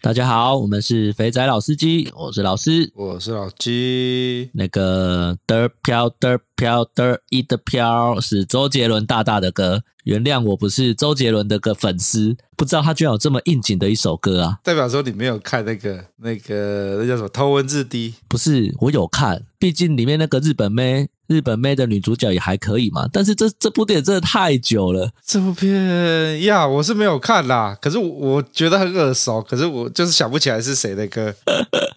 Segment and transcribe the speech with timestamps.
[0.00, 4.48] 大家好，我们是肥仔老司机，我是老师，我是老鸡。
[4.54, 14.60] 那个嘚飘嘚飘嘚一的飘是周杰伦大大的歌，原谅我不是周杰伦的个粉丝，不知道他居然有这么应景的一首歌啊！
[14.62, 18.10] 代表说你没有看那个那个那叫什么《头文字 D》？
[18.28, 21.08] 不是，我有看，毕竟里面那个日本妹。
[21.28, 25.10] 日本妹的女主角也还可以嘛，但是这这部电影真的太久了。
[25.24, 31.34] 这部片呀，我是没有看啦，可是我，我觉得很耳熟，可是我就是想不起来是谁的歌。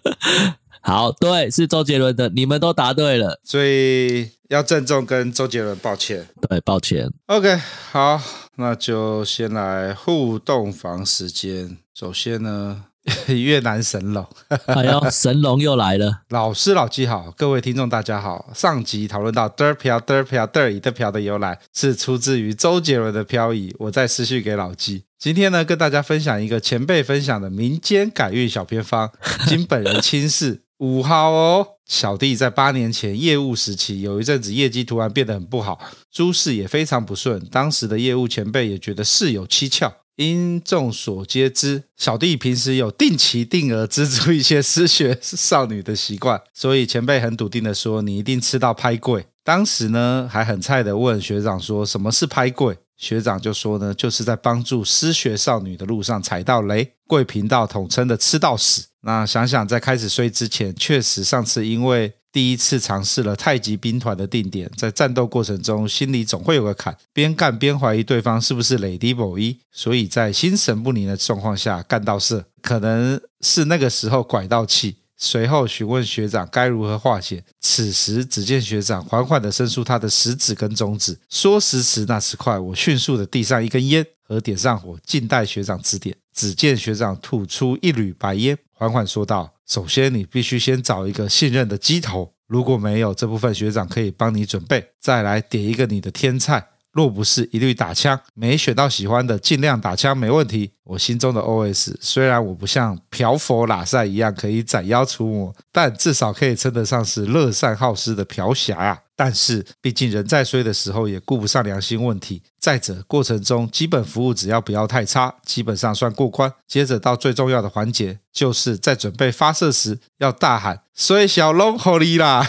[0.82, 6.26] 好，对，是周杰伦的，你们都答对了，所以要郑重跟周杰伦抱歉。
[6.48, 7.10] 对，抱歉。
[7.26, 7.56] OK，
[7.90, 8.20] 好，
[8.56, 11.78] 那就先来互动房时间。
[11.94, 12.84] 首先呢。
[13.26, 14.24] 越南神龙，
[14.66, 16.20] 哎呦，神龙又来了！
[16.28, 18.50] 老师老纪好，各位听众大家好。
[18.54, 23.74] 上集讨论到嘚飘嘚飘嘚儿的飘的由来，是出自于周杰伦的飘移。
[23.80, 25.04] 我再私讯给老纪。
[25.18, 29.10] 今天呢，跟大家分享一个前辈分享的民间改运小偏方，
[29.46, 31.66] 经本人亲试 五号哦。
[31.84, 35.80] 小弟在八年前业务时期，有一阵子业绩突然变得很不好，
[36.12, 37.44] 诸事也非常不顺。
[37.50, 39.92] 当时的业务前辈也觉得事有蹊跷。
[40.16, 58.84] 因众所皆知，小弟平时有定期定额资助一些失学少女的习惯， 所以前辈很笃定的说：“你一定吃到拍贵。”当时呢，还很菜的问学长说：“什么是拍贵？”学长就说呢：“就是在帮助失学少女的路上踩到雷。”贵频道统称的吃到屎。
[59.00, 62.12] 那想想在开始睡之前，确实上次因为。
[62.32, 74.96] 第一次尝试了太极兵团的定点，在战斗过程中，心里总会有个坎，边干边怀疑对方是不是雷迪某一，所以在心神不宁的状况下干到射，可能是那个时候拐到气。
[75.24, 86.16] 随后询问学长该如何化解，此时只见学长缓缓地伸出他的食指跟中指，说时迟那时快，我迅速地递上一根烟和点上火，静待学长指点。
[86.34, 89.54] 只见学长吐出一缕白烟，缓缓说道。
[89.68, 94.84] 首先，你必须先找一个信任的鸡头，如果没有这部分，学长可以帮你准备。
[94.98, 100.72] 再来点一个你的天菜，若不是一律打枪，没选到喜欢的，尽量打枪没问题。
[100.84, 108.98] 我心中的 OS：虽然我不像嫖佛拉萨一样可以斩妖除魔，但至少可以称得上是乐善好施的嫖侠啊。
[109.14, 112.42] 但是，毕竟人在衰的时候也顾不上良心问题。
[112.58, 116.52] 再者，过程中基本服务只要不要太差，基本上算过关。
[116.66, 122.44] 接着到最重要的环节，就是在准备发射时要大喊“衰小龙火力啦”。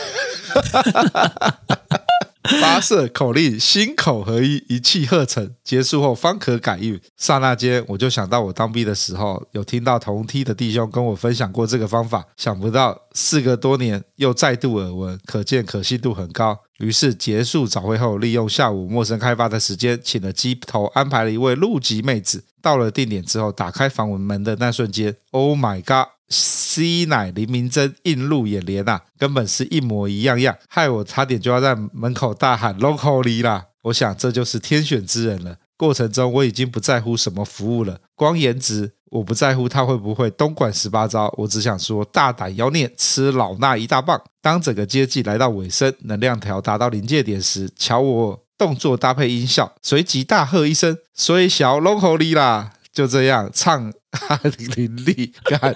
[2.59, 5.56] 发射口令，心口合一，一气呵成。
[5.64, 7.00] 结束后方可改运。
[7.18, 12.26] 刹那间，我就想到我当兵的时候，有听到同梯的弟兄跟我分享过这个方法。
[12.36, 16.59] 想不到事隔多年，又再度耳闻，可见可信度很高。
[16.80, 22.44] 于是结束早会后，利用下午陌生开发的时间，请了机头安排了一位陆籍妹子。
[22.62, 26.12] 到了定点之后，打开房门的那瞬间，Oh my God！
[26.30, 33.66] 吸奶林明珍映入眼帘啊，根本是一模一样样，害我差点就要在门口大喊 “Locally” 啦！
[33.84, 35.58] 我想这就是天选之人了。
[35.76, 44.20] 过程中我已经不在乎什么服务了，光颜值我不在乎他会不会东莞十八招，我只想说大胆妖孽吃老衲一大棒。
[44.42, 53.92] 当整个接济来到尾声，能量条达到临界点时，瞧我动作搭配音效，随即大喝一声“所以小 Locally 啦”，就这样唱。
[54.13, 55.75] 酣淋漓，干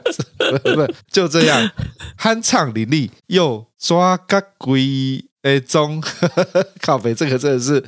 [0.62, 1.70] 不不就这样
[2.20, 6.02] 酣畅淋漓又抓个鬼诶中，
[6.82, 7.84] 靠北这个真的是，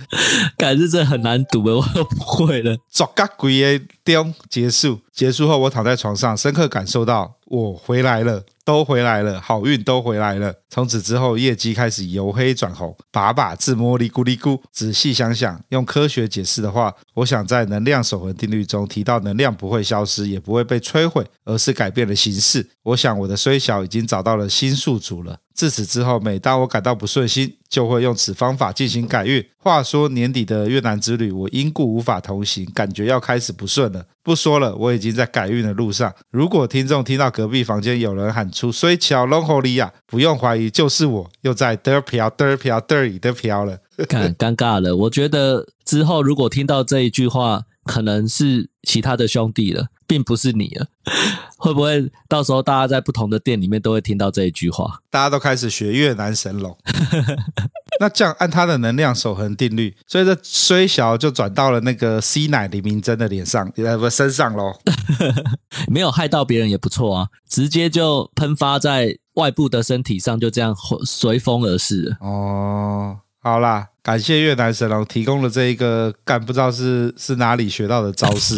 [0.58, 2.78] 感觉这很难读，我都不会了。
[2.92, 8.44] 抓个鬼诶中结束，结束后我躺在床上，深刻感受到我回来了。
[8.70, 10.54] 都回来了，好运都回来了。
[10.70, 14.62] 从此之后，业绩开始由黑转红，把把自摸哩咕哩咕。
[14.72, 22.70] 仔细想想，用科学解释的话，我想在能量守恒定律中提到，能量不会消失，也不会被摧毁，而是改变了形式。
[22.84, 25.40] 我想我的衰小已经找到了新宿主了。
[25.60, 29.46] 自此之后，每当我感到不顺心，就会用此方法进行改运。
[29.58, 34.06] 话说年底的越南之旅，我因故无法同行，感觉要开始不顺了。
[34.24, 36.16] 不说了，我已经在改运的路上。
[36.32, 43.80] 如果听众听到隔壁房间有人喊出“衰巧龙吼利亚”，不用怀疑，就是我又在嘚飘嘚飘嘚里的飘了。
[43.98, 44.96] 尴，尴尬了。
[44.96, 49.88] 我觉得之后如果听到这一句话，可能是其他的兄弟了。
[50.10, 50.88] 并不是你了。
[51.58, 55.00] 会不会到时候大家在不同的店里面都会听到这一句话？
[55.10, 56.76] 大家都开始学越南神龙。
[58.00, 64.74] 那这样按他的能量守恒定律，所以这虽小就转到了那个 C 奶李明珍的脸上，呃不身上喽。
[65.92, 70.74] 没有害到别人也不错啊，直接就喷发在外部的身体上，就这样
[71.06, 72.16] 随风而逝。
[72.22, 78.58] 哦，好啦，感谢越南神龙提供了这一个干不知道是是哪里学到的招式。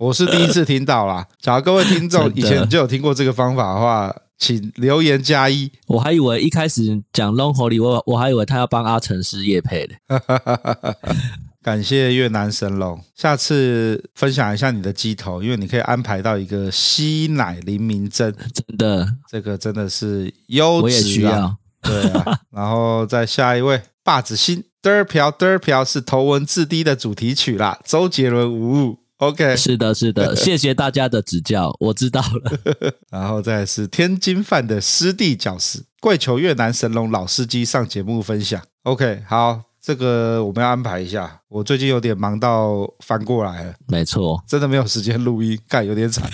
[0.00, 5.70] 我是第一次听到啦，假如各位听众以前就有听过这个方法的话，请留言加一。
[5.86, 9.94] 我还以为一开始讲 Long Holy，我我还以为他要帮阿成师业配的。
[11.62, 21.56] 感谢越南神龙，下次分享一下你的鸡头，因为你可以安排到一个吸奶林明针，真的，这个真的是优质啊，我也需要。
[21.80, 29.03] 对啊， 然后再下一位，霸子心嘚飘嘚飘是头文字 D 的主题曲啦，周杰伦无误。
[29.28, 32.92] OK，是的，是的， 谢谢大家的指教，我知道了。
[33.10, 38.60] 然后再是天津饭的师弟教师，跪求越南神龙老司机上节目分享。
[38.82, 41.40] OK，好，这个我们要安排一下。
[41.48, 46.28] 我最近有点忙到翻过来了，没错，真的没有时间录音，干有点惨。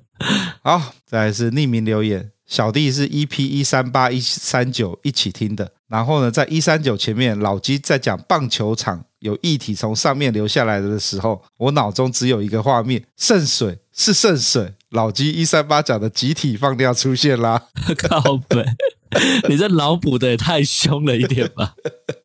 [0.62, 5.72] 好，再来是匿名留言，小弟是 EP 一三八一三九一起听的。
[5.88, 14.74] 然后呢，在一三九前面，老鸡在讲棒球场有液体从上面流下来的时候，我脑中只有一个画面：圣水是圣水。
[14.90, 17.62] 老鸡一三八讲的集体放掉出现啦，
[17.98, 18.64] 靠北，
[19.48, 21.74] 你这脑补的也太凶了一点吧？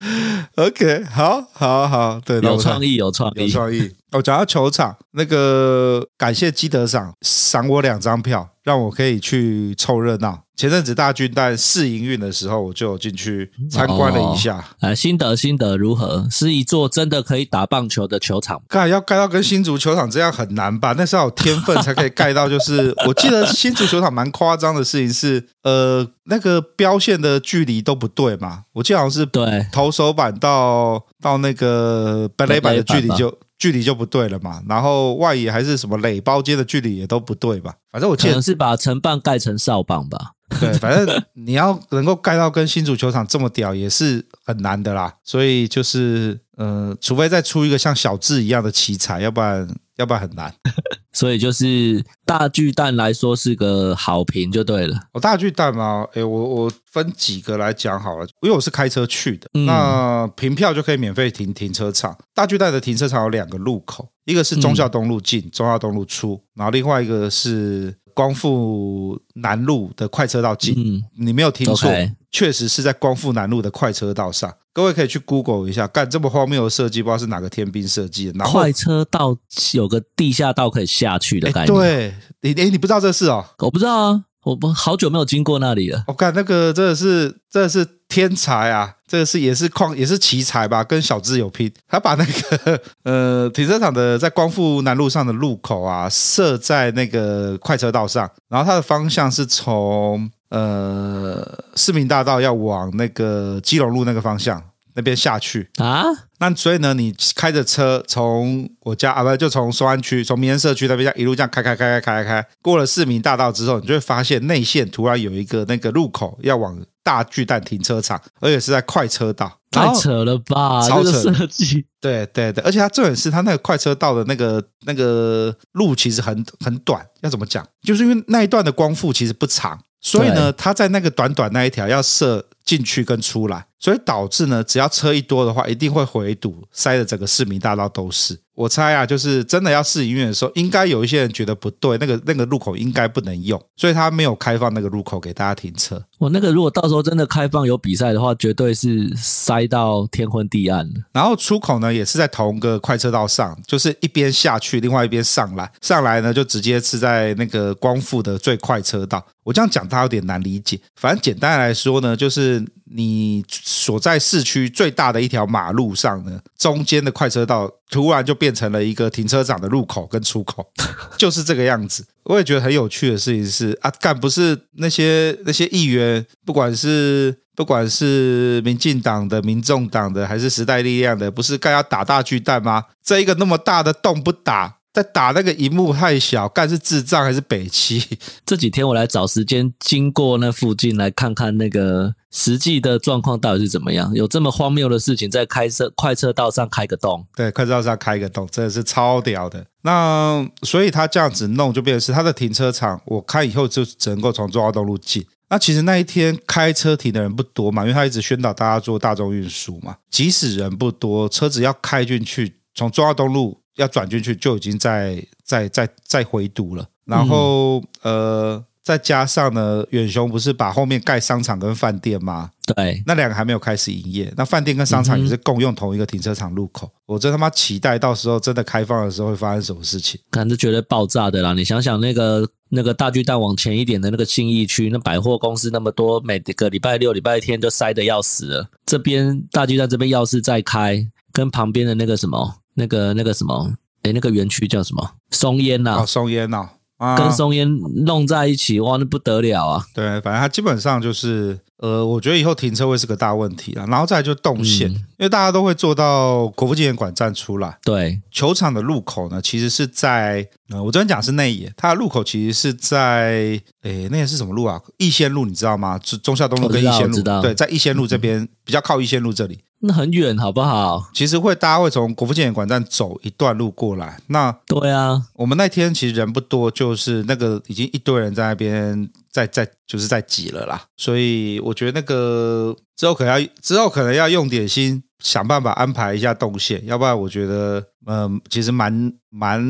[0.56, 3.92] OK，好，好，好，对，有创意，有创意，有创意。
[4.12, 10.44] 我、哦、讲到球场，那个感谢基德赏赏我两张票，让我可以去凑热闹。
[10.58, 14.64] 前阵子大军蛋试营运的时候，我就进去参观了一下。
[14.94, 16.28] 心得心得如何？
[16.30, 18.62] 是一座真的可以打棒球的球场？
[18.68, 20.94] 盖要盖到跟新竹球场这样很难吧？
[20.98, 22.50] 那是要有天分才可以盖到。
[22.50, 28.66] 就是我记得新竹球场蛮夸张的事情是，呃，那个标线的距离都不对嘛。
[28.74, 33.40] 我记得好像是对投手板到到那个本垒板的距离就。
[33.62, 37.76] 距离就不对了嘛，然后外野还是什么垒包间的距离也都不对吧？
[37.92, 40.32] 反正我记得可能是把成棒盖成少棒吧。
[40.60, 45.14] 对，反正你要能够盖到跟新主球场这么屌，也是很难的啦。
[45.24, 49.70] 所以就是，呃，除非再出一个像小智一样的奇才，要不然。
[49.98, 50.54] 要不然很难，
[51.12, 54.96] 所以就是大巨蛋来说是个好评就对了。
[55.14, 56.06] 我、哦、大巨蛋吗？
[56.14, 59.50] 诶，我我分几个来讲好了，因为我是开车去的。
[59.54, 62.18] 嗯、那凭票就可以免费停停车场。
[62.34, 70.74] 大巨蛋的停车场有两个路口，一个是忠孝东路进，忠孝东路出，然后另外一个是光复南路的快车道进。
[70.78, 71.90] 嗯，你没有听错.
[72.32, 74.54] 确实是在光复南路的快车道上。
[74.74, 78.34] 各位可以去 Google 一下，干这么荒谬的设计，不知道是哪个天兵设计的。
[78.38, 79.36] 然后快车道
[79.74, 81.74] 有个地下道可以下去的感觉。
[81.74, 83.46] 对，你诶你不知道这事哦？
[83.60, 86.04] 我不知道啊，我不好久没有经过那里了。
[86.08, 88.94] 我看那个真的是真的是天才啊！
[89.08, 90.84] 这个是也是矿也是奇才吧？
[90.84, 100.30] 跟小智有拼，他把那个呃停车场的在光复南路上的路口啊设在那个快车道上，然后它的方向是从。
[100.52, 104.62] 呃，市民大道要往那个基隆路那个方向
[104.96, 106.06] 那边下去啊，
[106.40, 120.88] 那所以呢，你开着车从我家啊，不就从松安区，从民安社区那边一路这样开开开开开开，过了市民大道之后，你就会发现内线突然有一个那个路口要往大巨蛋停车场，而且是在快车道，太扯了吧？
[120.88, 121.12] 超扯！
[121.12, 127.66] 这个设计，对对对，而且它重点是它那个快车道的那个那个路其实很很短，要怎么讲？
[127.84, 129.80] 就是因为那一段的光复其实不长。
[130.04, 138.40] 所以呢，他在那个短短那一条要设进去跟出来，所以导致呢，只要车一多的话，一定会回堵，塞的整个市民大道都是。
[138.62, 146.02] 我猜啊，就是真的要试营运的时候，应该有一些人觉得不对，那个那个路口应该不能用，所以他没有开放那个路口给大家停车。
[146.20, 150.88] 我那个如果到时候真的开放有比赛的话，绝对是塞到天昏地暗。
[151.12, 159.26] 然后出口呢，也是在同个快车道上，就是一边下去，另外一边上来，上来呢就直接是在那个光复的最快车道。
[159.44, 162.64] 我这样讲他有点难理解，反正简单来说呢，就是。
[162.94, 170.66] 你所在市区最大的一条马路上呢，中间的快车道突然就变成了一个停车场的入口跟出口，
[171.18, 172.06] 就是这个样子。
[172.24, 182.86] 我也觉得很有趣的事情是啊，干不是那些那些议员，不管是不管是民进党的、民众党的，还是时代力量的，不是该要打大巨蛋吗？
[183.04, 184.78] 这一个那么大的洞不打。
[184.94, 188.04] 在打那个荧幕太小，干是智障还是北七？
[188.46, 194.14] 这几天我来找时间经过那附近来看看那个实际的状况到底是怎么样。
[194.14, 197.26] 有这么荒谬的事情在开车快车道上开个洞？
[197.36, 199.66] 对，快车道上开个洞，真的是超屌的。
[199.84, 205.26] 那所以他这样子弄，就变成是他的停车场，我看以后就只能够从中华东路进。
[205.50, 209.96] 那其实那一天开车停的人不多嘛，因为他一直宣导大家做大众运输嘛。
[210.10, 216.88] 即使人不多，车子要开进去，从中华东路要转进去，就已经在在在在回堵了。
[217.06, 218.66] 然后、嗯、呃。
[218.84, 222.50] 再加上呢，远雄不是把后面盖商场跟饭店吗？
[222.66, 224.34] 对，那两个还没有开始营业。
[224.36, 226.88] 那饭店跟商场也是共用同一个停车场入口。
[226.88, 230.20] 嗯、我真他妈期待到时候真的开放的时候会发生什么事情？
[230.32, 231.54] 感觉绝对爆炸的啦！
[231.54, 238.68] 你想想那个那个大巨蛋往前一点的那个信义区，那百货公司那么多，每个礼拜六、礼拜天都塞得要死了。
[238.88, 243.74] 这边大巨蛋这边要是再开，跟旁边的那个什么那个那个什么，
[244.04, 245.12] 诶那个园区叫什么？
[245.32, 246.02] 松烟呐？
[246.02, 246.70] 哦，松烟呐。
[247.18, 247.68] 跟松烟
[248.06, 249.84] 弄在一起，哇，那不得了啊！
[249.92, 253.84] 对，反正它基本上就是，呃，我觉得以后停车位是个大问题啊。
[253.88, 257.76] 然后再来就动线，嗯、因为大家都会坐到国父纪念馆站出来。
[257.84, 264.80] 对，球场的入口呢，其实是在，呃，我昨天讲是内野，它的入口其实是在，诶，那个是什么路啊？
[264.98, 266.00] 逸仙路，你知道吗？
[266.22, 269.62] 忠孝东路跟逸仙路，对，在逸仙路这边，比较靠逸仙路这里。
[269.84, 271.10] 那很远，好不好？
[271.14, 274.20] 其实会，大家会从国父纪念馆站走一段路过来。
[274.28, 280.84] 那对啊，我们那天其实人不多，就是那个已经一堆人在那边在在就是在挤了啦。
[280.98, 285.04] 所以我觉得那个之后可能要之后可能要用点心。
[285.22, 289.62] 想办法安排一下动线，要不然我觉得，嗯、呃，其实蛮蛮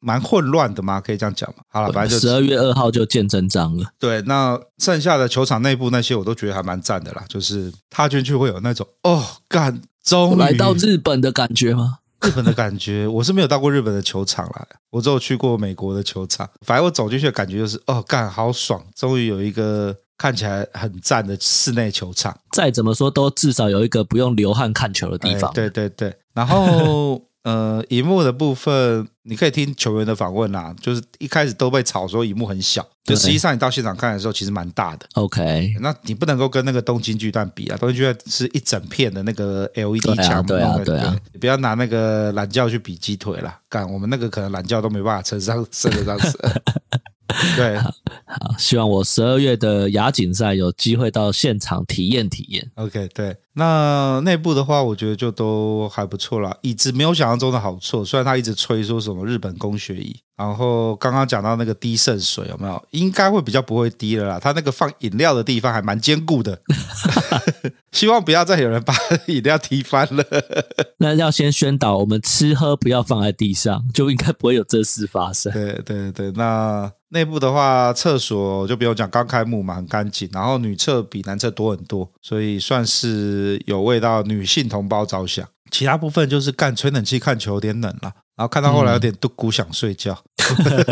[0.00, 1.62] 蛮混乱的嘛，可以这样讲嘛。
[1.68, 3.86] 好了，反正就十二月二号就见真章了。
[3.98, 11.98] 对，那剩下的球场内部那些我都觉得还蛮赞的啦，就是踏进去会有那种哦，干，终于来到日本的感觉吗？
[12.22, 16.48] 日本的感觉，我是没有到过日本的球场啦，我只有去过美国的球场。
[16.66, 19.96] 反正我走进去的感觉就是，哦，干，好爽，终于有一个。
[20.20, 25.50] 看起来很赞的室内球场，再怎么说都至少有一个不用流汗看球的地方。
[25.52, 35.06] 哎、对对对，然后 呃，荧幕的部分你可以听球员的访问啦，就是一开始都被吵说荧幕很小，就实际上你到现场看的时候其实蛮大的。
[35.14, 46.38] OK，那你不能够跟那个东京巨蛋比啊，东京巨蛋是一整片的那个 LED 墙，对啊，对啊，你不要拿那个懒觉去比鸡腿啦，干我们那个可能懒觉都没办法撑上撑得上死。
[47.56, 47.90] 对，好，
[48.26, 52.70] 好，希望我十二月的亚锦赛有机会到现场体验体验。
[52.74, 56.56] OK，对，那内部的话，我觉得就都还不错啦。
[56.62, 62.82] 椅子没有想象中的好坐，虽然他一直吹说什么日本工学椅，然后刚刚讲到那个滴渗水有没有？
[62.90, 64.38] 应该会比较不会滴了啦。
[64.40, 66.60] 他那个放饮料的地方还蛮坚固的，
[67.90, 68.94] 希望不要再有人把
[69.26, 70.24] 饮料踢翻了。
[70.98, 75.52] 那要先宣导，我们吃喝不要放在地上，就应该不会有这事发生。
[75.52, 76.90] 对对对，那。
[77.12, 80.30] 内部的话，厕所就不用讲，刚开幕嘛，很干净。
[80.32, 85.46] 然后女厕比男厕多很多，所以算是有为到女性同胞着想。
[85.70, 90.20] 其他部分就是干吹冷气看球有点冷了，然后看到后来有点嘟咕想睡觉。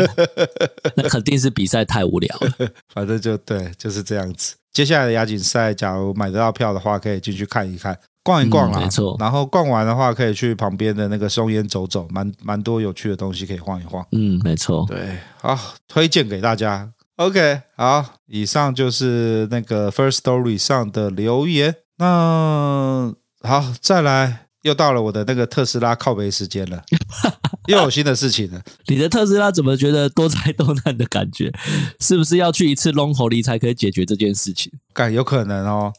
[0.95, 2.69] 那肯定是比赛太无聊了。
[2.93, 4.55] 反正就对，就是这样子。
[4.71, 7.97] 接下来的亚锦赛，假如买得到票的话，可以进去看一看。
[8.23, 9.17] 逛一逛啦，嗯、没错。
[9.19, 14.05] 然后逛完的话，可以去旁边的那个松烟走走，蛮蛮多有趣的东西可以晃一晃。
[14.11, 14.85] 嗯，没错。
[14.87, 16.89] 对，好，推荐给大家。
[17.15, 21.75] OK，好，以上就是那个 First Story 上的留言。
[21.99, 26.81] 那好，再来，又到了我的那个特斯拉靠背时间了。
[27.67, 28.59] 又有新的事情了。
[28.87, 31.51] 你的特斯拉怎么觉得多灾多难的感觉？
[31.99, 34.71] 是不是要去一次龙吼里才可以解决这件事情？
[34.93, 35.93] 干，有可能哦。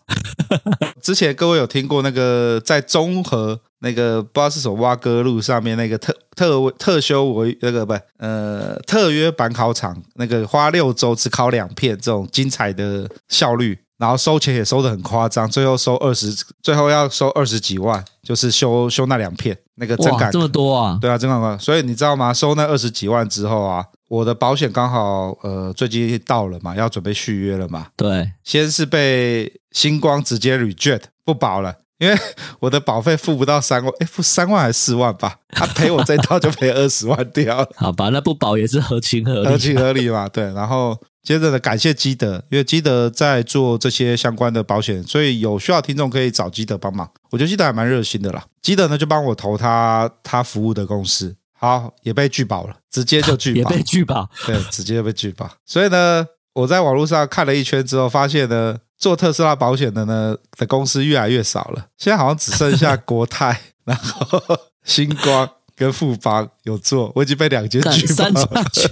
[1.00, 13.78] 之前各位有听过那个在中和那个不知道是什么挖哥路上面那个特特特修为那个不呃特约板考场，那个花六周只考两片这种精彩的效率。
[14.00, 20.98] 然后收钱也收得很夸张，最后收二十，最后要收二十几万，就是修修那两片，那个真感这么多啊？
[20.98, 21.58] 对啊，真感快。
[21.58, 22.32] 所以你知道吗？
[22.32, 27.88] 收那二十几万之后啊，我的保险刚好呃最近到了嘛，要准备续约了嘛。
[27.94, 32.16] 对，先是被星光直接 reject 不保了，因为
[32.60, 35.36] 我的保费付不到三万，哎，付三万还是四万吧？
[35.50, 37.68] 他赔我这一套就赔二十万掉。
[37.76, 40.26] 好吧，那不保也是合情合理，合情合理嘛。
[40.26, 40.96] 对，然后。
[41.22, 47.08] 接着呢，感谢基德，因为基德在做这些相关的保险，所以有需要听众可以找基德帮忙。
[47.30, 48.44] 我觉得基德还蛮热心的啦。
[48.62, 55.50] 基德呢就帮我投他他服务的公司，好也被拒保了，直接就拒保， 也被拒保，对，直接就被拒保。
[55.66, 64.40] 所以呢，我在网络上看了一圈之后，发现呢，做特斯拉保险的呢的公司越来越少了，现在好像只剩下国泰， 然后
[64.84, 65.48] 星光。
[65.76, 68.86] 跟富邦有做，我已经被两间拒三家去。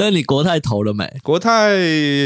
[0.00, 1.06] 那你国泰投了没？
[1.22, 1.76] 国泰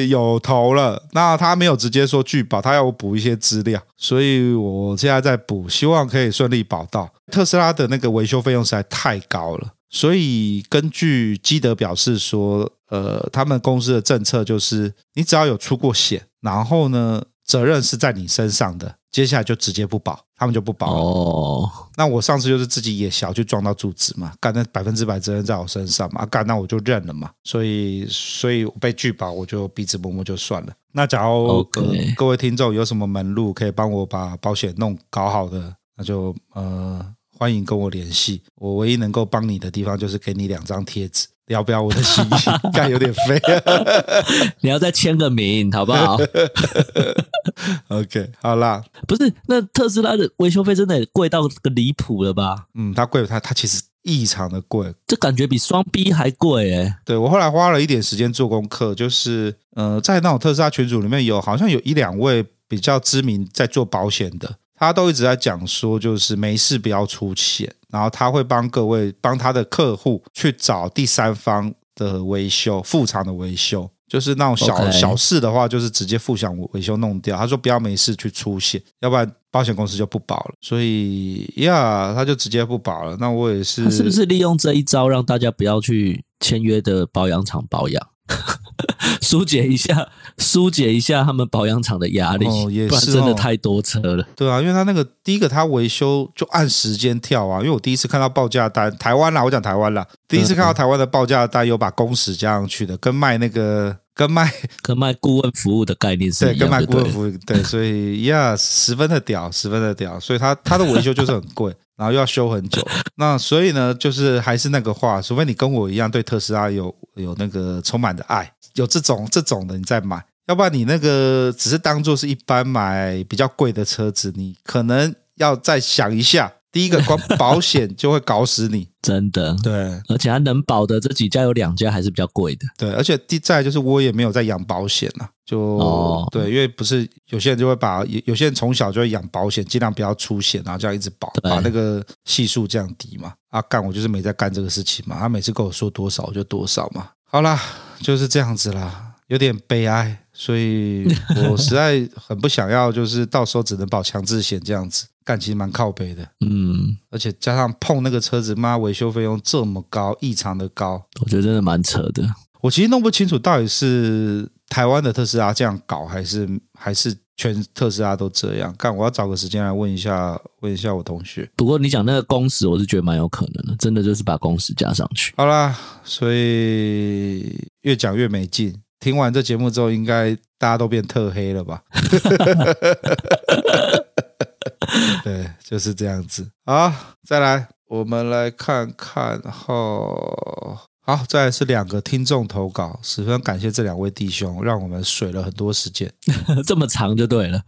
[0.09, 7.13] 有投了，那他没有直接说拒保，他要我补一些资料，所以我现在在补，希望可以顺利保到。
[7.33, 18.95] 特斯拉的那个维修费用实在太高了，所以根据基德表示说，呃，他们公司的政策就是，你只要有出过险，然后呢，责任是在你身上的。
[19.11, 21.01] 接下来就直接不保，他们就不保了。
[21.01, 27.31] 哦，那我上次就是自己也小去撞到柱子嘛，干那百分之百责任在我身上嘛，干那我就认了嘛。
[27.45, 30.73] 所以，所以我被拒保，我就鼻子摸摸就算了。
[30.93, 32.09] 那假如、Okay.
[32.09, 37.05] 呃、各位听众有什么门路可以帮我把保险弄搞好的，那就呃
[37.39, 38.43] 欢迎跟我联系。
[38.57, 41.27] 我唯一能够帮你的地方就是给你两张贴纸。
[41.49, 42.29] 要不要我的心意？
[42.73, 43.63] 干有点飞啊！
[44.63, 46.17] 你要再签个名，好不好
[47.89, 48.83] OK，好啦。
[49.07, 52.67] 不是，那特斯拉的维修费真的贵到个离谱了吧？
[52.75, 56.97] 嗯，它贵，它它其实异常的贵，这感觉比双 B 还贵诶、欸。
[57.05, 64.57] 对，我后来花了一点时间做功课，就是呃，在那种特斯拉群组里面有好像有一两位比较知名在做保险的。
[64.77, 74.93] 他都一直在讲说，就是没事不要出险，然后他会帮各位帮他的客户去找第三方的维修、副厂的维修，就是那种小 Okay.
[74.93, 77.37] 小事的话，就是直接付想维修弄掉。
[77.37, 80.55] 他说不要没事去出险，要不然保险公司就不保了。
[80.61, 83.17] 所以呀，他就直接不保了。
[83.19, 88.09] 那我也是，他是不是利用这一招让大家不要去签约的保养厂保养？
[89.21, 94.27] 疏解一下，疏解一下他们保养厂的压力，哦，也是哦，不然真的太多车了。
[94.35, 97.61] 对啊，因为他那个第一个，他维修就按时间跳啊。
[97.61, 111.73] 因为我第一次看到报价单，台湾啦，我讲台湾啦，第一次看到台湾的报价单有把工时加上去的，跟卖那个跟卖 跟卖顾问服务的概念是一样跟卖顾问服务对，所以呀，十分的屌，十分的屌，所以他他的维修就是很贵。
[111.97, 112.87] 然后又要修很久，
[113.17, 126.53] 那所以呢，就是还是那个话，除非你跟我一样对特斯拉有有那个充满的爱，有这种这种的你再买，要不然你那个只是当做是一般买比较贵的车子，你可能要再想一下。
[126.75, 129.57] 第一个光保险就会搞死你， 真的。
[129.63, 129.73] 对，
[130.09, 132.67] 而且它能保的这几家有两家还是比较贵的。
[132.77, 143.33] 对，而且第再就是我也没有在养保险了，就、哦、对，因为不是有些人就会把有有些人从小就会养保险，尽量不要出险，然后这样一直保，把那个系数降低嘛。
[143.51, 147.11] 啊，干我就是没在干这个事情嘛，他每次跟我说多少我就多少嘛。
[147.23, 147.61] 好啦，
[148.01, 151.07] 就是这样子啦，有点悲哀，所以
[151.51, 155.07] 我实在很不想要，就是到时候只能保强制险这样子。
[155.25, 162.23] 干其实蛮靠背的，嗯，而且加上碰那个车子，妈维修费用这么高，异常的高，我觉得真的蛮扯的。
[162.61, 166.47] 我其实弄不清楚到底是台湾的特斯拉这样搞，还是
[166.79, 168.95] 还是全特斯拉都这样干。
[168.95, 171.51] 我要找个时间来问一下，问一下我同学。
[171.57, 175.33] 不过你讲那个工时，我是觉得蛮有可能的，真的就是把工时加上去。
[175.39, 178.79] 好啦，所以越讲越没劲。
[179.05, 181.83] 听完这节目之后，应该大家都变特黑了吧？
[185.23, 186.51] 对，就是这样子。
[186.65, 186.91] 好，
[187.23, 190.79] 再来，我们来看看后。
[191.03, 196.11] 好，再来是两个听众投稿，十分感谢这两位弟兄，让我们水了很多时间。
[196.65, 197.61] 这么长就对了，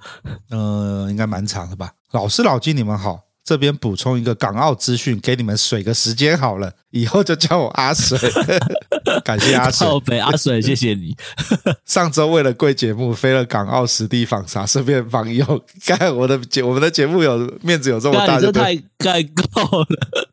[0.48, 1.92] 嗯、呃，应该蛮长的吧？
[2.12, 3.25] 老师老金，你们好。
[3.46, 8.18] 这边补充一个港澳资讯，给你们水个时间好了，以后就叫我阿水。
[9.24, 11.14] 感谢阿水，北阿水， 谢谢你。
[11.86, 15.64] 上周为了贵节目，飞了港澳实地访查，顺便访友。
[15.86, 20.28] 盖我的节，我们的节目有面子有这么大就，这太盖够了。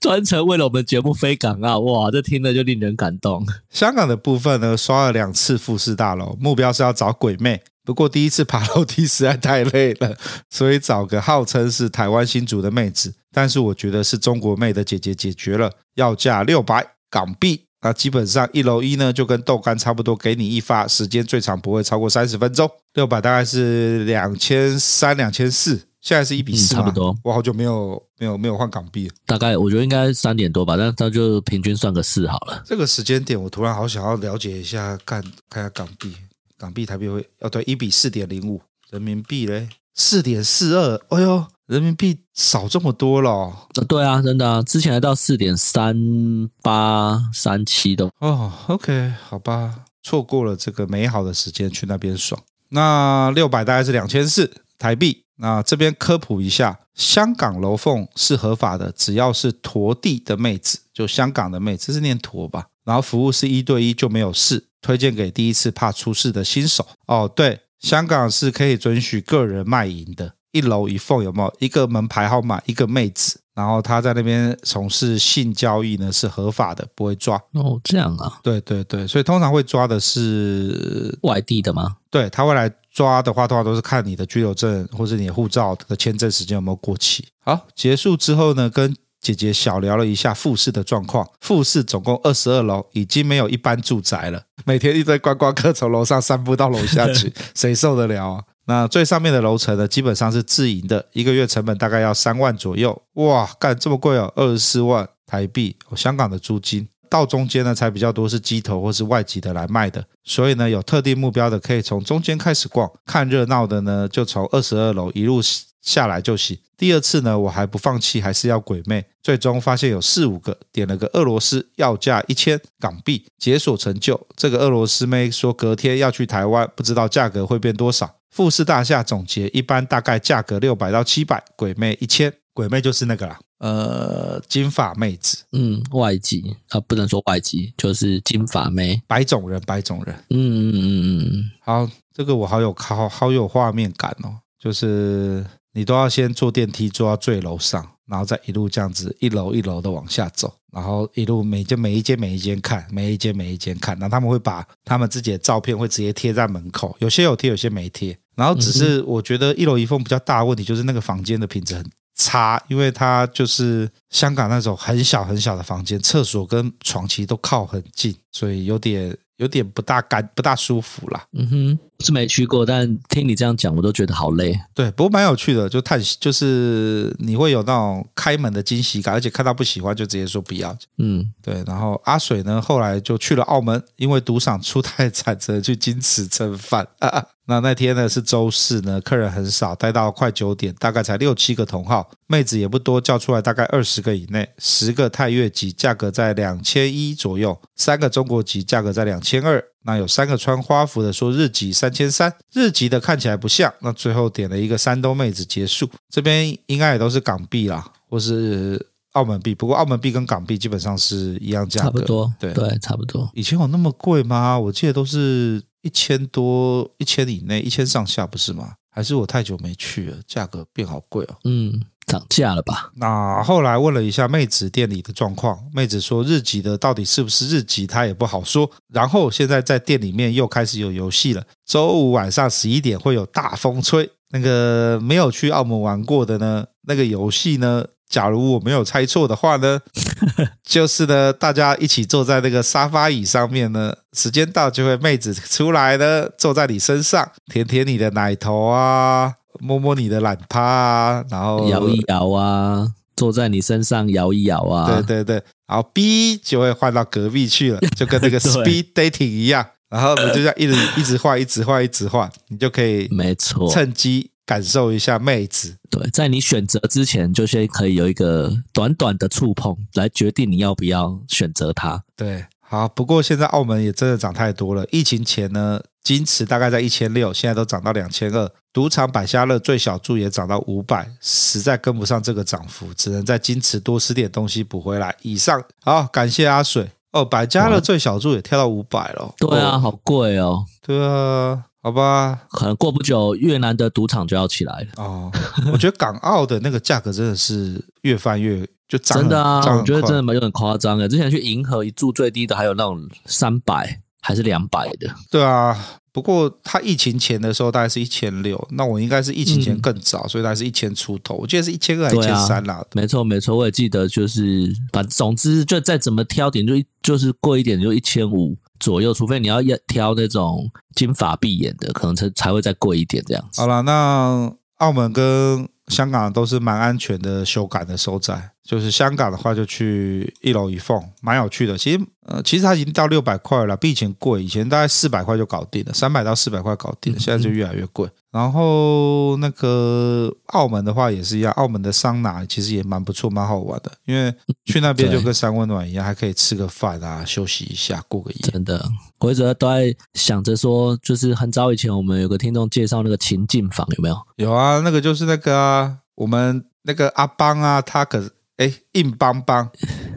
[0.00, 3.46] 专程为了我们节目飞港澳，哇，这听了就令人感动。
[3.68, 7.60] 香港的部分呢，刷了两次富士大楼，目标是要找鬼妹。
[7.86, 10.16] 不过第一次爬楼梯实在太累了，
[10.50, 17.62] 所以找个号称是台湾新竹的妹子，但是我觉得是中国妹的姐姐解决了，要价六百港币。
[17.82, 22.68] 那基本上一楼一呢就跟豆干差不多，给你一发，时间最长不会超过三十分钟。
[22.94, 27.16] 六百大概是两千三、两千四，现在是一比四，差不多。
[27.22, 32.60] 我好久没有没有没有换港币了，大概我觉得应该三点多吧，但那就平均算个四好了。
[32.66, 36.12] 这个时间点，我突然好想要了解一下，看看下港币。
[36.58, 43.56] 港币台币会哦，对，一比四点零五，人民币嘞四点四二，哎呦，人民币少这么多了，哦。
[43.88, 48.52] 对啊，真的啊，之前还到四点三八三七的哦。
[48.68, 52.40] OK，好吧，错过了这个美好的时间去那边爽。
[52.70, 55.24] 那六百大概是两千四台币。
[55.38, 64.64] 那这边科普一下，香港楼凤是合法的，只要是陀地的妹子，就香港的妹子是念陀吧，然后服务是一对一就没有事。
[64.86, 67.28] 推荐给第一次怕出事的新手哦。
[67.34, 77.36] 对，香港是可以准许个人卖淫的，一楼一缝有没有一个门牌号码，一个妹子，然后他在那边从事性交易呢是合法的，不会抓。
[77.54, 78.38] 哦，这样啊？
[78.44, 81.96] 对对对，所以通常会抓的是外地的吗？
[82.08, 87.26] 对，他会来抓的话，通常都是看你的居留证或者你的护照的签证时间有没有过期。
[87.40, 91.28] 好，结束之后呢，跟姐姐小聊了一下富士的状况。
[91.40, 94.42] 富士总共二十二楼，已经没有一般住宅了。
[94.64, 98.42] 每天一堆观光客从楼上散步到楼下去， 谁受得了啊？
[98.68, 103.00] 那最上面的楼层呢，基本上是自营的，一个月成本大概要三万左右。
[103.14, 106.88] 哇，干这么贵哦，二十四万台币，香港的租金。
[107.08, 110.04] 到中间呢，才比较多是机头或是外籍的来卖的。
[110.24, 115.40] 所以呢，有特定目标的可以从中间开始逛，看热闹的呢，就从二十二楼一路
[115.86, 116.58] 下来就行。
[116.76, 119.02] 第二次呢，我还不放弃，还是要鬼魅。
[119.22, 124.26] 最终发现有四五个，点了个俄罗斯，要价一千港币，解锁成就。
[124.36, 128.16] 这个俄罗斯妹说隔天要去台湾，不知道价格会变多少。
[128.30, 145.42] 富士大厦总结，一般大概价格六百到七百，鬼魅一千，鬼魅就是那个啦，呃，金发妹子，嗯，外籍啊，不能说外籍，就是金发妹，白种人，白种人，嗯嗯嗯嗯嗯，好，这个我好有好好有画面感哦，就是
[145.76, 150.50] 你都要先坐电梯坐到最楼上，然后再一路这样子一楼一楼的往下走。
[150.72, 158.16] 然后一路每间每一间每一间看，每一间每一间看，然后他们会把他们自己的照片会直接贴在门口，有些有贴，有些没贴。
[158.34, 161.84] 然后只是我觉得一楼一凤比较大的问题就是那个房间的品质很
[162.14, 169.14] 差，因为它就是香港那种很小很小的房间，厕所跟床其实都靠很近，所以有点。
[169.36, 171.22] 有点不大干，不大舒服啦。
[171.34, 174.58] 嗯哼，是没去过，但听你这样讲，我都觉得好累。
[174.74, 180.76] 对，不过蛮有趣的，就探，就是你会有那种开门的惊喜感，而且看到不喜欢就直接说不要。
[180.98, 181.62] 嗯，对。
[181.66, 186.86] 然后阿水呢，后来就去了澳门，因为赌场出太惨，只能去金池蹭饭。
[186.98, 213.30] 啊那那天呢是周四呢，客人很少，待到快九点，大概才六七个同号，妹子也不多，叫出来大概二十个以内，十个泰越级，价格在两千一左右，三个中国级，价格在两千二，那有三个穿花服的说日籍三千三，日籍的看起来不像，那最后点了一个山东妹子结束，这边应该也都是港币啦，或是澳门币，不过澳门币跟港币基本上是一样价格，差不多，对对，差不多。
[213.32, 214.58] 以前有那么贵吗？
[214.58, 215.62] 我记得都是。
[215.82, 218.72] 一千多，一千以内，一千上下不是吗？
[218.90, 221.36] 还是我太久没去了，价格变好贵哦。
[221.44, 222.90] 嗯，涨价了吧？
[222.96, 228.70] 那后来问了一下妹子店里的状况，妹子说日籍的到底是不是日籍，她也不好说。
[228.92, 234.08] 然后现在在店里面又开始有游戏了，周五晚上十一点会有大风吹。
[234.30, 237.84] 那个没有去澳门玩过的呢，那个游戏呢？
[238.08, 239.80] 假如我没有猜错的话呢，
[240.62, 264.30] 就是呢，大家一起坐在那个沙发椅上面呢，时间到就会妹子出来呢，坐在你身上，舔舔你的奶头啊，摸摸你的懒趴啊，然后摇一摇啊，坐在你身上摇一摇啊，对对对，然后 B 就会换到隔壁去了， 就跟那个 speed dating 一样，然后你就这样一直一直换，一直换，一直换，你就可以没错，趁机。
[264.46, 272.00] 感受一下妹子，对，在你选择之前，就先可以有一个短短的触碰，来决定你要不要选择她。
[272.16, 274.84] 对，好，不过现在澳门也真的涨太多了。
[274.90, 278.50] 疫情前呢，金池大概在一千六，现在都涨到两千二。
[278.72, 285.16] 赌场百家乐最小注也涨到五百，实在跟不上这个涨幅，只能在金池多吃点东西补回来。
[285.22, 287.24] 以上，好，感谢阿水哦。
[287.24, 290.64] 百家乐最小注也跳到五百了，对啊，好贵哦。
[290.84, 291.64] 对啊。
[291.82, 295.30] 好吧，可能过不久越南的赌场就要起来了哦。
[295.72, 301.08] 我觉得港澳的那个价格真的是越翻越就涨，真的啊，我觉得真的蛮有点夸张的。
[301.08, 305.08] 之前去银河一住最低的还有那种三百还是两百的。
[305.30, 305.76] 对啊，
[306.12, 311.34] 不过他疫情前的时候大概是一千六，那我应该是疫情前更早，嗯、所以大概是一千出头。
[311.34, 312.84] 我记得是一千二还一千三啦。
[312.94, 318.56] 没错没错，我也记得就是，反正总之就再怎么挑点就就是贵一点就一千五。
[318.78, 323.62] 左右，除非你要挑那种金发碧眼的，可能才才会再贵一点这样子。
[323.62, 328.50] 好了，那澳门跟香港都是蛮安全的修改的收窄。
[328.66, 331.78] 就是香港的话，就去一楼一凤，蛮有趣的。
[331.78, 334.42] 其实，呃，其实它已经到六百块了，比以前贵。
[334.42, 338.08] 以前大概四百块就搞定了，三百到四百块搞定了，现在就越来越贵。
[338.32, 343.92] 然后那个澳门的话也是一样，澳门的桑拿其实也蛮不错，蛮好玩的。
[344.04, 348.38] 因为去那边就跟三温暖一样，还可以吃个饭啊，休息一下，过个夜。
[348.52, 348.84] 真的，
[349.20, 354.16] 我一直都在想着说，就是很早以前我们有个听众介绍那个情境房，有没有？
[354.36, 358.32] 有啊，那个就是那个啊，我们那个阿邦啊，他可。
[358.56, 359.68] 哎，硬邦邦，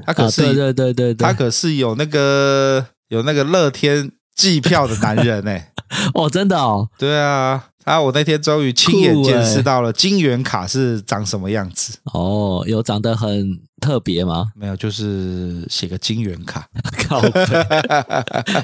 [0.05, 5.73] 他可是、啊、对对对对对，他可是有那个有那个乐天计票的男人哎，
[6.15, 11.97] 哦，真的哦，对啊，啊，我那天终于亲眼见识到了金元卡是长什么样子。
[12.13, 14.51] 哦，有长得很特别吗？
[14.55, 16.65] 没有，就是写个金元卡。
[17.09, 17.31] 靠北！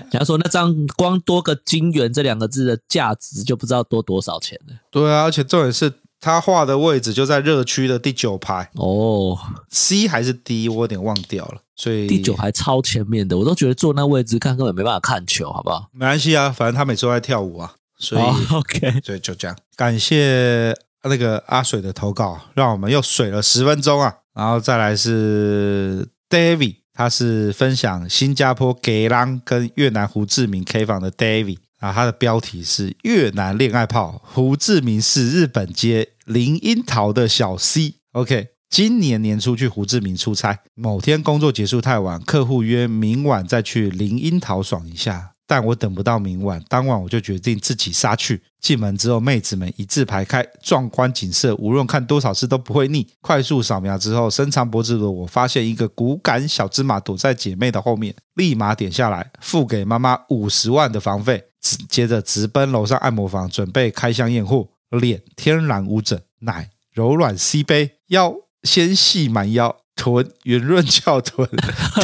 [0.09, 4.75] 假如说那张光多个金元这两个字的价值就不知道多多少钱了。
[4.91, 5.91] 对啊，而且重点是
[6.25, 8.67] 他画的位置就在热区的第九排。
[8.73, 9.37] 哦
[9.69, 11.61] ，C 还是 D，我有点忘掉了。
[11.75, 15.87] 所以第九排超前面的，我都觉得坐那位置看根本没办法看球，好不好？
[15.91, 19.55] 没关系啊，反正他每次都在跳舞啊，所以、哦、OK，所以就这样。
[19.75, 24.15] 感谢那个阿水的投稿，让我们又水了十分钟啊。
[24.33, 37.95] 然后再来是 David，他是分享新加坡给郎跟越南胡志明 K 房的 David 啊，它的标题是越南恋爱炮，胡志明是日本街林樱桃的小 C。
[38.13, 38.47] OK。
[38.67, 48.41] 今年年初去胡志明出差，某天工作结束太晚，客户约明晚再去林樱桃爽一下，但我等不到明晚，当晚我就决定自己杀去。
[48.59, 53.07] 进门之后，妹子们一字排开，壮观景色，无论看多少次都不会腻。
[53.21, 61.41] 快速扫描之后，伸长脖子的我发现一个骨感小芝麻躲在姐妹的后面，立马点下来，付给妈妈五十万的房费，
[61.89, 64.67] 接着直奔楼上按摩房，准备开箱验货。
[64.89, 68.35] 脸天然无疹，奶柔软 C 杯，腰。
[68.63, 71.47] 纤细蛮腰，臀圆润翘臀，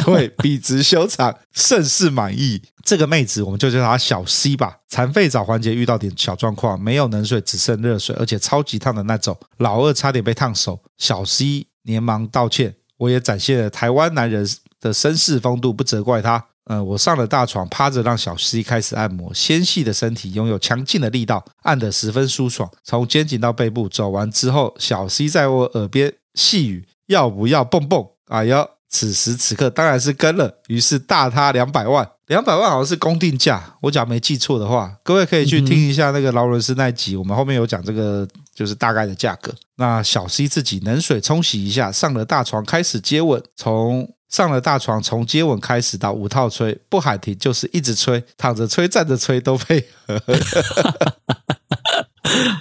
[0.04, 2.62] 腿笔直修长，甚是满意。
[2.84, 4.78] 这个妹子我们就叫她小 C 吧。
[4.88, 9.36] 残废澡环节遇到点小状况，没有冷水，只剩热水，而且超级烫的那种。
[9.58, 12.76] 老二差点被烫熟，小 C 连忙道歉。
[12.98, 14.48] 我也展现了台湾男人
[14.80, 16.46] 的绅士风度，不责怪他。
[16.72, 22.72] 嗯，我上了大床，趴着让小 C 开始按摩，纤细的身体拥有强劲的力道，按得十分舒爽。
[22.86, 26.14] 从肩颈到背部走完之后，小 C 在我耳边。
[26.34, 28.08] 细语要不要蹦蹦？
[28.30, 30.62] 哎呦，此时此刻当然是跟了。
[30.70, 33.76] 于是大他两百万，两百万好像是公定价。
[33.82, 39.54] 我假如没记错的话，各位可以去听一下那个劳伦斯那集，我们后面有讲这个，就是大概的价格。
[39.76, 43.44] 那小 C 自己冷水冲洗一下，上了大床开始接吻。
[43.58, 50.20] 从上了大床，从接吻开始到五套吹，不喊停就是一直吹，躺着吹、站着吹都配合。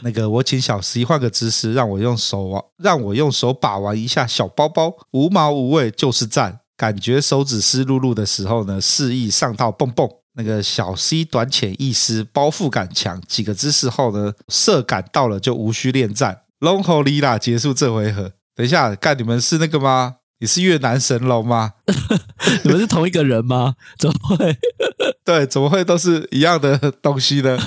[0.03, 6.61] 那个，我请小 C 换个姿势，让我用手让我用手把玩一下小包包，无毛无味就是赞。
[6.77, 10.09] 感觉手指湿漉漉的时候呢，示意上套蹦蹦。
[10.35, 13.21] 那个小 C 短浅易湿，包覆感强。
[13.29, 16.43] 几个姿势后呢，色感到了就无需恋战。
[16.61, 18.33] Long Holy 啦，结束这回合。
[18.57, 20.17] 等一下，干你们是那个吗？
[20.41, 21.75] 你是越南神龙吗？
[22.65, 23.75] 你们是同一个人吗？
[23.99, 24.57] 怎么会？
[25.23, 27.59] 对，怎么会都是一样的东西呢？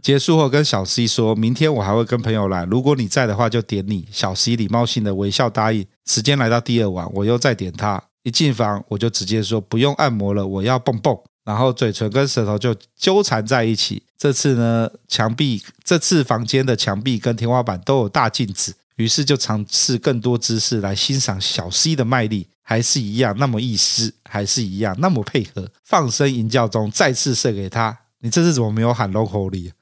[0.00, 4.06] 结束后跟小 C 说，明天我还会跟朋友来，如果你在的话就点你。
[4.12, 5.84] 小 C 礼貌性的微笑答应。
[6.06, 8.00] 时间来到第二晚，我又再点他。
[8.22, 11.18] 一进房我就直接说不用按摩了，我要蹦蹦。
[11.44, 14.04] 然后嘴唇跟舌头就纠缠在一起。
[14.16, 18.76] 这次呢，墙壁，这次房间的墙壁跟天花板都有大镜子。
[18.96, 25.70] 于是就尝试更多姿势来欣赏小 C 的卖力，还是一样那么一丝，还是一样那么配合。
[25.82, 27.98] 放声吟叫中，再次射给他。
[28.20, 29.72] 你这次怎么没有喊 local 里？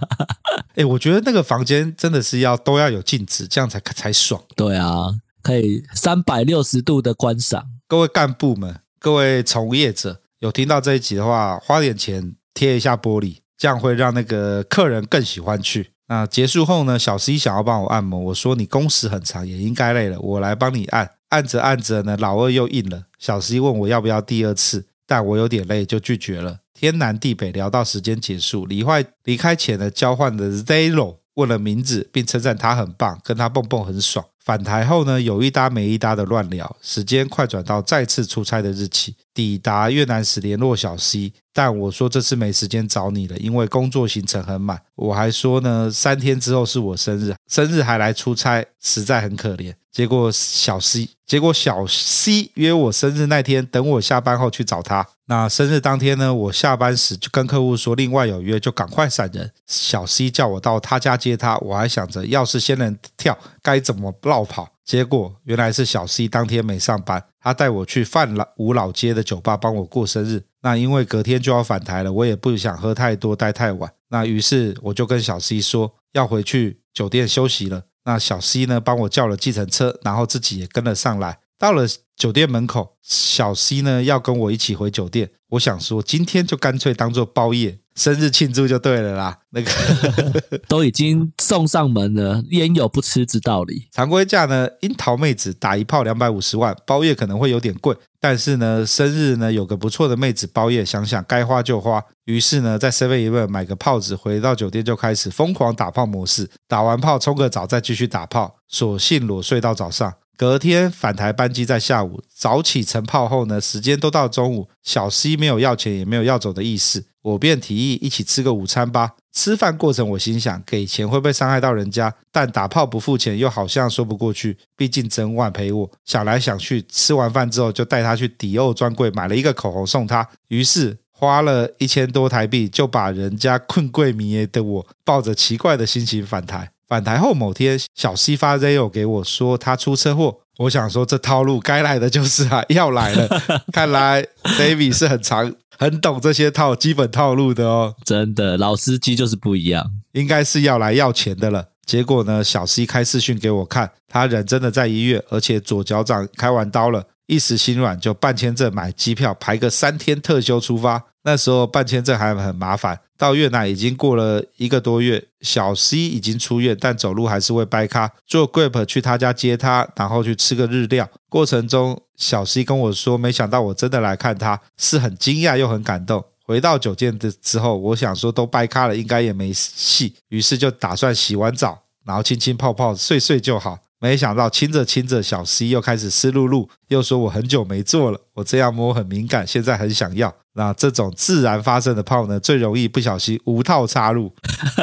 [0.76, 4.42] 哎，我觉得那个房间真的是要都要有镜子，这样才才爽。
[4.54, 7.64] 对啊，可以三百六十度的观赏。
[7.88, 15.91] 各位干部们，各位从业者，有听到这一集的话，花点钱贴一下玻璃，这样会让那个客人更喜欢去。
[16.12, 21.10] 那结束后呢，小 C 想要帮我按摩，我说你工时很长，也应该累了，我来帮你按。
[21.30, 23.04] 按着按着呢，老二又硬了。
[23.18, 26.58] 小 C 问我要不要第二次，但我有点累，就拒绝了。
[26.74, 34.22] 天南地北聊到时间结束，离坏离开前呢，交换的 Zero 问了名字，并称赞他很棒，跟他蹦蹦很爽。
[34.44, 36.76] 返台后呢，有一搭没一搭的乱聊。
[36.80, 41.32] 时间快转到再次出差的日期，抵达越南时联络小 C。
[41.54, 44.80] 但我说这次没时间找你了，因为工作行程很满。
[44.96, 49.74] 我还说呢，三天之后是我生日，生日还来出差，实在很可怜。
[49.92, 55.06] 结果小 C，结果小 C 约我生日那天，等我下班后去找他。
[55.26, 59.50] 那生日当天呢，我下班时就跟客户说另外有约，就赶快闪人。
[59.66, 64.68] 小 C 叫我到他家接他，我还想着要是仙人跳该怎么绕跑。
[64.84, 70.42] 结果原来是小 C 当天没上班，他带我去范五老街的酒吧帮我过生日。
[70.62, 73.92] 那因为隔天就要返台了，我也不想喝太多，待太晚。
[74.08, 77.84] 那于是我就跟小 C 说要回去酒店休息了。
[78.04, 81.38] 那小 C 呢，帮我叫了计程车，然后自己也跟了上来。
[81.62, 85.30] 到了酒店门口，小 C 呢要跟我一起回酒店。
[85.50, 89.38] 我想说，今天就干脆当做包夜，生日庆祝就对了啦。
[89.50, 89.70] 那个
[90.66, 93.86] 都已经送上门了，焉有不吃之道理？
[93.92, 110.12] 常规价呢，樱桃妹子打一炮两百五十万，包夜可能会有点贵，但是呢，生日呢有个不错的妹子包夜，想想该花就花，于是呢，在 Seven Eleven 买个炮子，回到酒店就开始疯狂打炮模式，打完炮冲个澡，再继续打炮，索性裸睡到早上。
[110.36, 119.12] 隔天返台班机在下午，早起晨炮后呢，时间都到中午，小 C 没有要钱，也没有要走的意思，我便提议一起吃个午餐吧。
[119.30, 122.12] 吃饭过程我心想，给钱会不会伤害到人家？
[122.32, 125.90] 但打炮不付钱又好像说不过去，毕竟整晚陪我。
[126.04, 136.71] 想来想去，吃完饭之后就带他去迪奥专柜买了一个口红送他，于是花了一千多台币就把人家困柜迷的我抱着奇怪的心情返台。
[136.92, 140.40] 返台后某天，小 C 发 Zeo 给我说他出车祸。
[140.58, 143.26] 我想说这套路该来的就是啊，要来了。
[143.72, 147.94] 看来 David 是很常很懂这些套基本套路的哦。
[148.04, 151.68] 真的，老司机就是不一样，应该是要来要钱的了。
[151.86, 157.06] 结果呢，小 C 开视讯给我看，他人真的在医院，而且左脚掌开完刀了。
[157.26, 161.04] 一时心软，就办签证、买机票，排个三天特休出发。
[161.24, 163.00] 那时候办签证还很麻烦。
[163.16, 168.10] 到越南已经过了一个多月，小 C 已经出院，但走路还是会掰咖。
[168.26, 171.08] 坐 Grab 去他家接他，然后去吃个日料。
[171.28, 176.24] 过程中，小 C 跟我说，没想到我真的来看他，是很惊讶又很感动。
[176.44, 183.78] 回到酒店的之后，我想说都掰咖了，应该也没戏，于是就打算洗完澡，然后亲亲泡泡，睡睡就好。
[184.02, 190.34] 没想到亲着亲着，小 C 又开始湿漉漉，又说我很久没做了，我这样摸很敏感，现在很想要。
[190.54, 194.34] 那这种自然发生的泡呢，最容易不小心无套插入。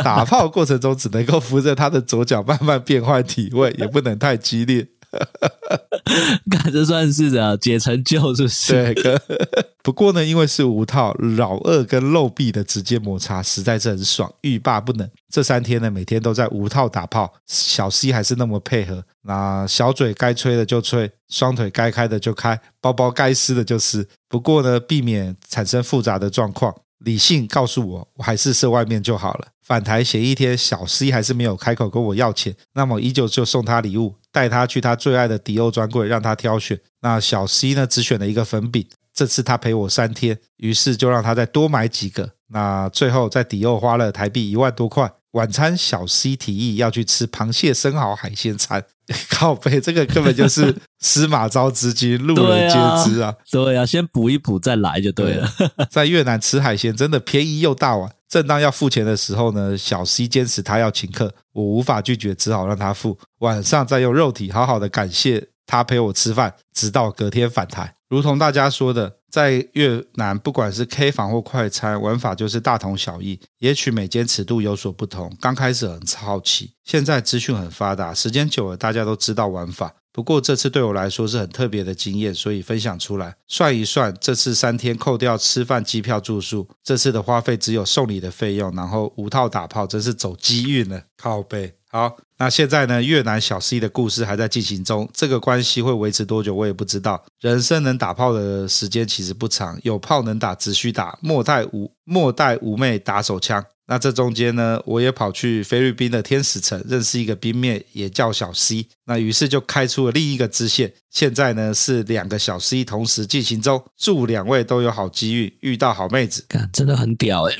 [0.05, 4.87] 打泡过程中只能够扶着他的左脚慢慢变换体位，也不能太激烈。
[6.49, 8.93] 感觉算是的解成就，是不是？
[8.93, 9.19] 对。
[9.81, 15.09] 不过呢，因为是无套，老二跟肉壁的直接摩擦实在是很爽，欲罢不能。
[15.29, 19.03] 这三天呢，每天都在无套打炮，小 C 还是那么配合。
[19.23, 24.07] 那小嘴该吹的就吹，双腿该开的就开，包包该撕的就撕。
[24.27, 29.47] 不过呢，避免产生复杂的状况，理性告诉我，我还是射外面就好了。
[29.69, 34.15] 返台前一天，小 C 还是没有开口跟我要钱，那么依旧就送他礼物。
[34.31, 36.79] 带他去他最爱的迪欧专柜，让他挑选。
[37.01, 38.87] 那小 C 呢，只选了一个粉饼。
[39.13, 42.31] 这次他陪我三天，于是就让他再多买几个。
[42.47, 45.11] 那最后在迪欧花了台币一万多块。
[45.31, 48.83] 晚餐，小 C 提议要去吃螃蟹、生蚝、海鲜餐。
[49.31, 53.33] 靠背，这个根本就是 司马昭之心，路人皆知啊。
[53.49, 55.49] 对啊，先补一补再来就对了。
[55.89, 58.11] 在越南吃海鲜真的便宜又大碗。
[58.27, 63.17] 正当要付钱的时候呢，小 C 坚持他要请客，我无法拒绝，只好让他付。
[63.39, 67.93] 晚上再用肉体好好的感谢他陪我吃饭，直到隔天返台。
[68.09, 75.31] 如同大家说的，在越南不管是 K 房或快餐，玩法就是大同小异，也许每间尺度有所不同。
[75.39, 79.93] 刚开始很好奇，现在资讯很发达，时间久了大家都知道玩法。
[80.11, 83.35] 不过这次对我来说是很特别的经验，所以分享出来。
[83.47, 91.03] 算一算，这次三天扣掉吃饭、机票、住宿，这次的花费只有送礼的费用，然后五套打炮，真是走机运了。
[91.15, 91.75] 靠背。
[91.91, 93.01] 好，那现在呢？
[93.01, 97.23] 越南小 C 的故事还在进行中，这个关系会维持多久，我也不知道。
[97.39, 103.65] 人生能打炮的时间其实不长，有炮能打，只需打，莫待无莫待无妹打手枪。
[103.87, 108.85] 那这中间呢，我也跑去菲律宾的天使城认识一个冰面，也叫小 C。
[109.05, 110.93] 那于是就开出了另一个支线。
[111.09, 116.45] 现在呢是两个小 C 同时进行中，祝两位都有好机遇，遇到好妹子。
[116.71, 117.55] 真的很屌哎！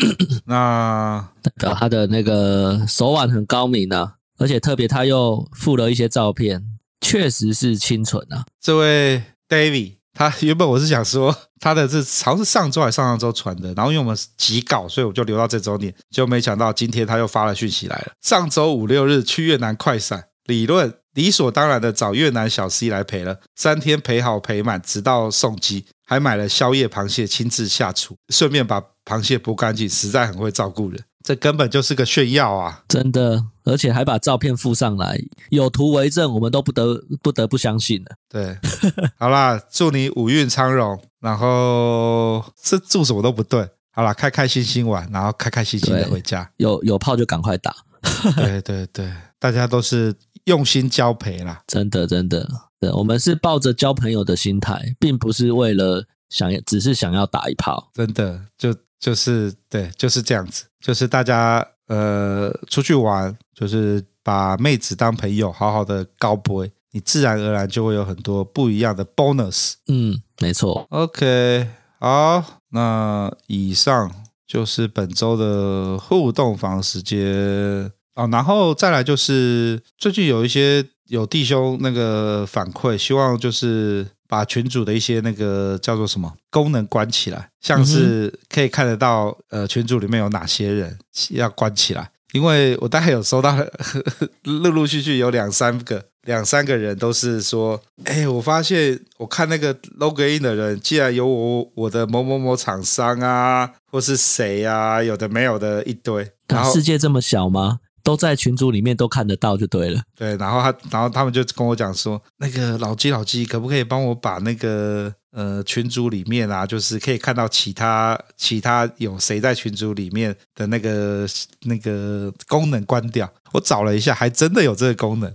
[0.45, 6.63] 那代表他的那个手腕很高明啊，而且特别他又附了一些照片，
[6.99, 8.45] 确实是清纯啊。
[8.59, 9.99] 这位 David。
[10.11, 18.11] 他原本我是想说他的这好像是上周还是上上周传的，然后因为我们急稿，所以我就留到这周念，就没想到今天他又发了讯息来了。
[18.19, 30.99] 上周五六日去越南快闪，理论理所当然的找越南小 C 来陪了，三天陪好陪满，直到送机，还买了宵夜螃蟹亲自下厨，顺便把螃蟹剥干净，实在很会照顾人。
[31.29, 32.83] 这根本就是个炫耀啊！
[32.87, 35.15] 真的，而且还把照片附上来，
[35.51, 38.15] 有图为证，我们都不得不得不相信了。
[38.27, 38.57] 对，
[39.15, 43.69] 好啦，祝你五运昌荣，然后这祝什么都不对。
[43.91, 46.49] 好啦，开开心心玩，然后开开心心的回家。
[46.57, 47.75] 有有炮就赶快打。
[48.35, 50.15] 对对对，大家都是
[50.45, 51.61] 用心交陪啦。
[51.67, 57.91] 真的真的，对，我们是抱着交朋友的心态，并不是为了想要，只是想要打一炮。
[57.93, 58.75] 真的就。
[58.99, 69.73] 就是对，就是这样子，就是大家呃出去玩，就是把妹子当朋友，好好的交陪，你自然而然就会有很多不一样的 bonus。
[69.87, 70.85] 嗯，没错。
[70.89, 71.67] OK，
[71.99, 74.11] 好，那以上
[74.45, 90.97] 就是本周的互动房时间哦，然后再来就是最近有一些有弟兄那个反馈，希望就是把群主的一些那个叫做什么功能关起来，像是可以看得到呃群主里面有哪些人
[91.31, 93.67] 要关起来，因为我大概有收到了，
[94.43, 96.05] 陆陆续续有两三个。
[96.23, 106.29] 两三个人都是说，哎，我发现我看那个 login 的人，既然有我我的某某某厂商啊，或是谁啊，有的没有的一堆。
[106.49, 107.79] 然后世界这么小吗？
[108.09, 110.01] 都在群组里面都看得到就对了。
[110.15, 121.27] 对，然后他，然后他们就跟我讲说，那个老鸡老鸡，可不可以帮我把那个呃群组里面啊，就是可以看到其他其他有谁在群组里面的那个
[121.65, 123.31] 那个功能关掉？
[123.51, 125.31] 我找了一下，还真的有这个功能。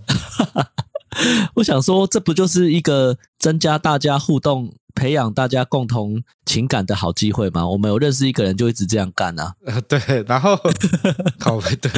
[1.55, 7.67] 我想说，这不就是一个增加大家互动、培养大家共同情感的好机会嘛？
[7.67, 9.53] 我们有认识一个人就一直这样干啊。
[9.65, 10.57] 呃，对，然后
[11.37, 11.91] 靠北对，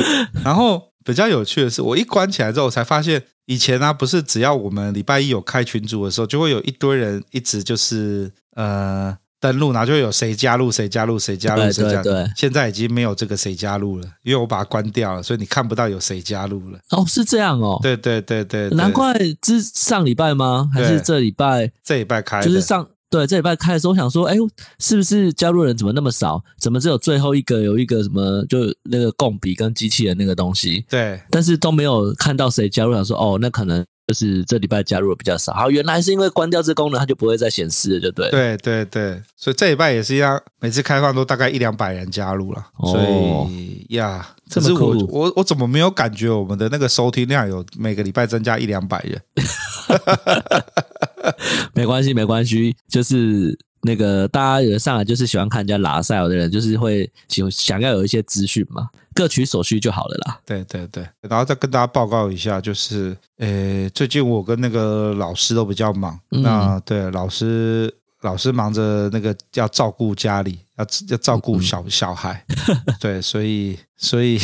[0.43, 9.17] 然后比较有趣的是，我一关起来之后，我才发现以前呢、啊，不是只要我们礼拜一有开群组的时候，就会有一堆人一直就是呃。
[9.39, 12.03] 登录，然后就有谁加入谁加入谁加入谁加入。
[12.03, 16.79] 对对对，现在已经没有这个谁加入了，因为我把它关掉了，所以你看不到有谁加入了。
[16.91, 17.79] 哦，是这样哦。
[17.81, 19.13] 对对对对，难怪
[19.45, 20.69] 是上礼拜吗？
[20.73, 21.71] 还是这礼拜？
[21.83, 24.35] 这礼拜开，就是上对这礼拜开的时候，我想说，哎，
[24.79, 26.43] 是不是加入人怎么那么少？
[26.59, 28.59] 怎么只有最后一个有一个什么，就
[28.89, 30.83] 那个共笔跟机器人那个东西？
[30.89, 33.85] 对，但是都没有看到谁加入，想说，哦，那可能。
[34.07, 38.31] 就是这礼拜加入的比较少，好，原来是因为关掉这功能，它就不会再显示了，就对。
[38.31, 49.21] 对对对，所以这礼拜也是一样，每次开放都大概一两百人加入了，哦、所以呀，可是我我我怎么没有感觉我们的那个收听量有每个礼拜增加一两百人？
[51.75, 53.59] 没关系，没关系，就是。
[53.87, 60.39] 那个大家有的上来就是喜欢看人家拉赛尔的人，就是会想想要有一些资讯嘛，各取所需就好了啦。
[60.45, 66.19] 对对对，然后再跟大家报告一下，就是呃，最近我跟那个老师都比较忙。
[66.31, 67.89] 嗯、那对老师，
[68.23, 72.45] 老师忙着那个要照顾家里，要要照顾小、嗯、小孩，
[72.99, 74.37] 对，所以所以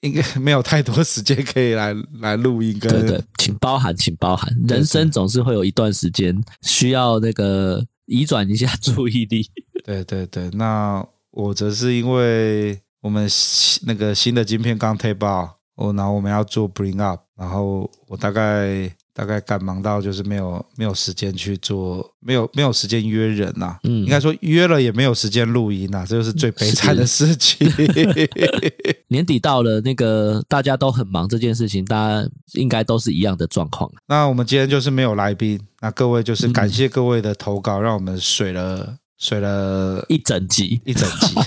[0.00, 2.92] 应该没有太多时间可以来来录音跟。
[2.92, 7.82] 对对，请包涵，请包涵，人生总是会有一段时间需要那个。
[8.10, 9.48] 移转一下注意力。
[9.84, 13.28] 对对对，那我则是因为我们
[13.86, 23.80] 那个新的晶片刚 tape out，哦，然后我们要做 bring up，然后我大概大概赶忙到就是没有没有时间去做，没有没有时间约人呐、啊。
[23.84, 27.70] 嗯，应该说约了也没有时间录音呐、啊，这就是最悲惨的事情。
[29.08, 33.90] 年底到了，那个大家都很忙，这件事情大家应该都是一样的状况。
[34.06, 35.60] 那我们今天就是没有来宾。
[35.80, 41.34] 那各位就是感谢各位的投稿，嗯、让我们水了水了一整集一整集，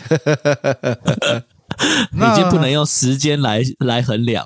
[2.14, 4.46] 已经不能用时间来来衡量。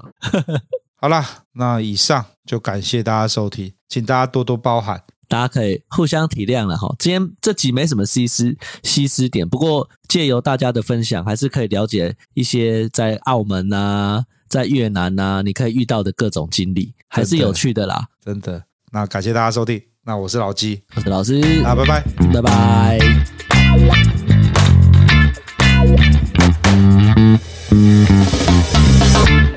[1.00, 6.96] 好啦，那以上就感谢大家收听，请大家多多包涵，大家可以互相体谅了哈。
[6.98, 18.64] 今天这集没什么西施西施点，不过借由大家的分享，还是可以了解一些在澳门啊，在越南啊，你可以遇到的各种经历，还是有趣的啦，真的。
[18.92, 22.98] 那感谢大家收听，那我是老鸡，我是老师，啊拜拜，拜拜。
[22.98, 23.78] 拜
[29.52, 29.57] 拜